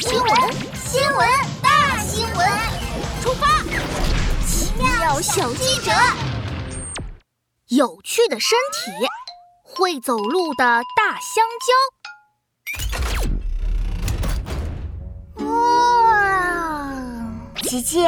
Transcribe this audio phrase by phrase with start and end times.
[0.00, 0.30] 新闻，
[0.74, 1.28] 新闻，
[1.62, 2.48] 大新闻！
[3.20, 3.46] 出发！
[4.46, 5.92] 奇妙小记者，
[7.68, 8.90] 有趣的身体，
[9.62, 11.44] 会走路的大香
[15.36, 15.44] 蕉。
[15.44, 16.90] 哇！
[17.62, 18.06] 琪琪，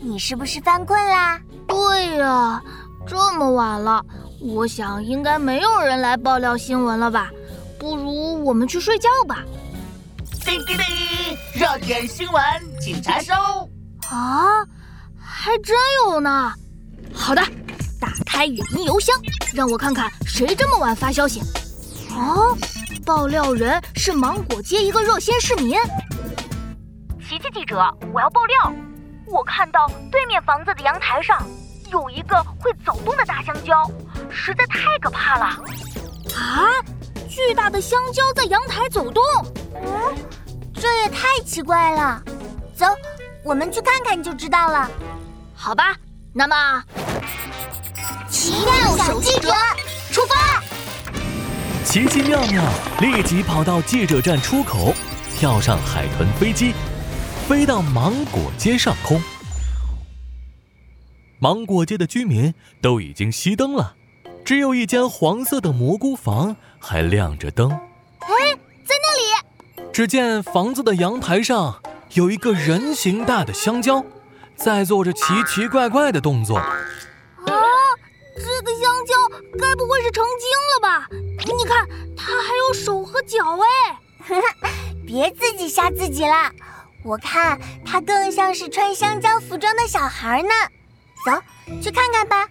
[0.00, 1.40] 你是不是犯困啦？
[1.66, 2.62] 对呀，
[3.04, 4.00] 这么晚了，
[4.40, 7.32] 我想应该没有人来爆料新闻了吧？
[7.80, 9.42] 不如我们去睡觉吧。
[10.44, 10.84] 叮叮叮！
[11.54, 12.42] 热点新闻，
[12.80, 13.32] 请查收。
[14.10, 14.62] 啊，
[15.18, 16.52] 还真有呢。
[17.12, 17.42] 好的，
[18.00, 19.14] 打开语音邮箱，
[19.54, 21.40] 让我看看谁这么晚发消息。
[22.10, 22.56] 哦，
[23.04, 25.76] 爆料人是芒果街一个热心市民。
[27.20, 27.76] 琪琪记者，
[28.12, 28.72] 我要爆料。
[29.26, 31.42] 我看到对面房子的阳台上
[31.90, 33.90] 有一个会走动的大香蕉，
[34.30, 35.46] 实在太可怕了。
[36.36, 36.68] 啊，
[37.34, 39.20] 巨大的香蕉在阳台走动。
[39.74, 40.14] 嗯，
[40.72, 42.22] 这也太奇怪了。
[42.76, 42.86] 走，
[43.42, 44.88] 我们去看看就知道了。
[45.52, 45.96] 好吧，
[46.32, 46.84] 那么，
[48.30, 49.52] 奇妙小记者
[50.12, 50.62] 出发。
[51.84, 52.62] 奇奇妙妙
[53.00, 54.94] 立即跑到记者站出口，
[55.36, 56.72] 跳上海豚飞机，
[57.48, 59.20] 飞到芒果街上空。
[61.40, 63.96] 芒果街的居民都已经熄灯了，
[64.44, 67.70] 只有一间黄色的蘑菇房还亮着灯。
[67.70, 68.28] 哎，
[68.84, 69.88] 在那里！
[69.90, 71.80] 只见房子的阳台上
[72.12, 74.04] 有一个人形大的香蕉，
[74.54, 76.58] 在做着奇奇怪怪的动作。
[76.58, 76.74] 啊，
[78.36, 79.14] 这个香蕉
[79.58, 81.06] 该不会是成精了吧？
[81.10, 83.98] 你看，它还有手和脚哎！
[85.06, 86.50] 别自己吓自己了，
[87.02, 90.48] 我看它更像是穿香蕉服装的小孩呢。
[91.24, 91.32] 走，
[91.80, 92.46] 去看看吧。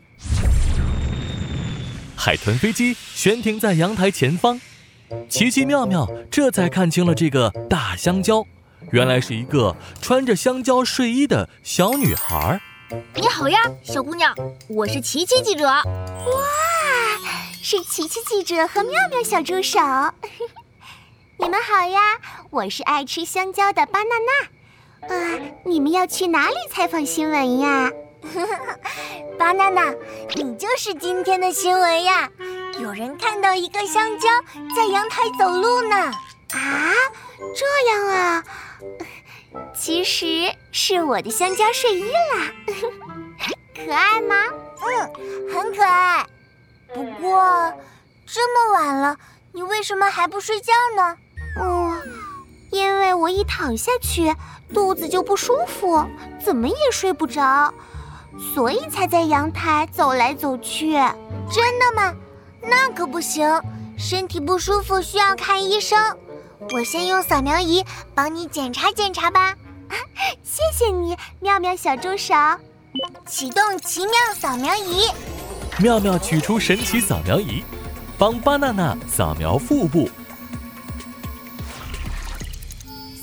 [2.16, 4.59] 海豚飞机悬停在阳台前方。
[5.30, 8.45] 奇奇妙妙这才看清了这个大香蕉，
[8.92, 12.59] 原来是一个穿着香蕉睡衣的小女孩。
[13.16, 14.34] 你好呀，小姑娘，
[14.67, 15.66] 我是奇奇记者。
[15.66, 15.84] 哇，
[17.62, 19.79] 是奇奇记者和妙妙小助手。
[21.38, 22.00] 你们好呀，
[22.52, 25.16] 我是爱吃香蕉的巴娜娜。
[25.16, 27.91] 啊，你们要去哪里采访新闻呀？
[29.38, 29.94] 巴娜娜，
[30.35, 32.29] 你就是今天的新闻呀。
[32.79, 34.28] 有人看到一个香蕉
[34.75, 36.94] 在阳台走路呢，啊，
[37.56, 38.44] 这样啊，
[39.75, 42.51] 其实是我的香蕉睡衣啦，
[43.75, 44.35] 可爱吗？
[44.81, 46.25] 嗯，很可爱。
[46.94, 47.73] 不过
[48.25, 49.17] 这么晚了，
[49.51, 51.17] 你为什么还不睡觉呢？
[51.59, 52.01] 哦，
[52.72, 54.34] 因为我一躺下去
[54.73, 56.03] 肚子就不舒服，
[56.44, 57.73] 怎么也睡不着，
[58.38, 60.94] 所以才在阳台走来走去。
[61.52, 62.14] 真的吗？
[62.62, 63.62] 那可不行，
[63.98, 66.00] 身体不舒服需要看医生。
[66.72, 67.84] 我先用扫描仪
[68.16, 69.54] 帮你检查检查吧。
[70.42, 72.34] 谢谢你，妙妙小助手。
[73.26, 75.08] 启动奇妙扫描仪。
[75.80, 77.64] 妙妙取出神奇扫描仪，
[78.18, 80.10] 帮巴娜娜扫描腹部。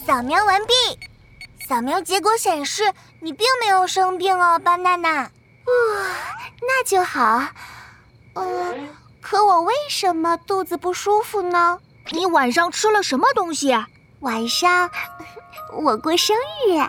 [0.04, 0.74] 扫描完毕，
[1.70, 5.20] 扫描结果显示你并没有生病哦，巴娜娜。
[5.20, 5.30] 哇，
[6.62, 7.46] 那就好。
[8.34, 8.74] 呃。
[9.20, 11.78] 可我为什么肚子不舒服呢？
[12.10, 13.72] 你晚上吃了什么东西？
[14.18, 14.90] 晚上
[15.72, 16.36] 我过生
[16.66, 16.80] 日，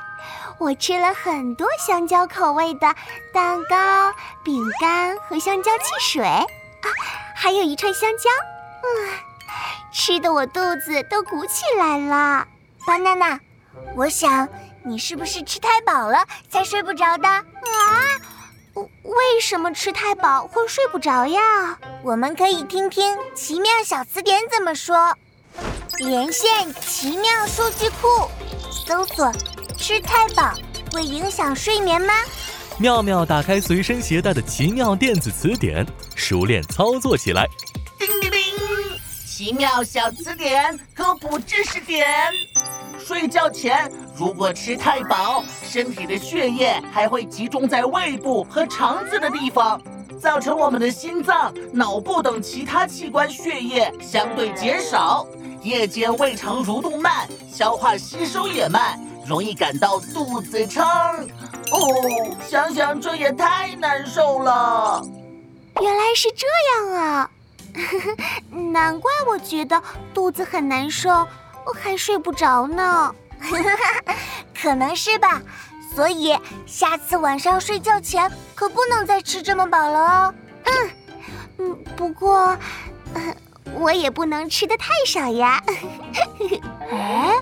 [0.57, 2.95] 我吃了很多香蕉口味的
[3.31, 4.11] 蛋糕、
[4.43, 6.47] 饼干和香蕉汽水啊，
[7.35, 8.31] 还有一串香蕉，
[8.81, 9.13] 嗯，
[9.93, 12.47] 吃的我肚子都鼓起来了。
[12.87, 13.39] 巴娜娜，
[13.95, 14.49] 我想
[14.83, 17.43] 你是不是吃太饱了才睡不着的啊？
[18.73, 21.77] 为什么吃太饱会睡不着呀？
[22.03, 25.15] 我们可以听听奇妙小词典怎么说。
[25.97, 28.29] 连线奇妙数据库，
[28.87, 29.31] 搜索
[29.77, 30.53] “吃太饱
[30.91, 32.13] 会影响睡眠吗？”
[32.79, 37.45] 妙妙打开随身携带的奇妙电子词典，熟练操作起来。
[37.99, 38.41] 叮叮叮！
[39.27, 42.07] 奇妙小词典科普知识点：
[43.05, 49.81] 睡觉前如果吃太饱，身体的血液还会集中在胃部和肠子的地方。
[50.19, 55.25] 造成我们的心脏、脑部等其他器官血液相对减少，
[55.63, 60.85] 夜间胃肠蠕动慢，消化吸收也慢，容易感到肚子撑。
[60.85, 65.01] 哦，想想这也太难受了。
[65.81, 66.45] 原来是这
[66.91, 67.31] 样啊，
[68.71, 69.81] 难怪我觉得
[70.13, 71.27] 肚子很难受，
[71.73, 73.13] 还睡不着呢。
[74.59, 75.41] 可能是吧。
[75.93, 80.33] 所以下次晚上睡觉前可不能再吃这么饱了哦。
[80.63, 80.89] 嗯
[81.57, 82.57] 嗯，不过，
[83.73, 85.61] 我也不能吃的太少呀。
[86.91, 87.33] 哎，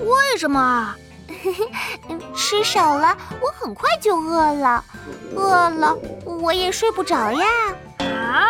[0.00, 0.96] 为为什么啊？
[2.36, 4.84] 吃少了，我很快就饿了，
[5.34, 7.46] 饿了我也睡不着呀。
[8.00, 8.46] 啊？